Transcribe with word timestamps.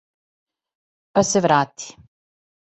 Па 1.19 1.25
се 1.33 1.43
врати. 1.47 1.93